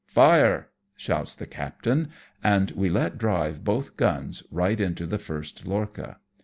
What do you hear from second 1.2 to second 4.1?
the captain, and we let drive both